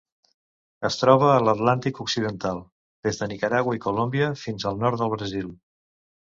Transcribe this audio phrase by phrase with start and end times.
[0.87, 2.61] Es troba a l'Atlàntic occidental:
[3.09, 5.55] des de Nicaragua i Colòmbia fins al nord del Brasil.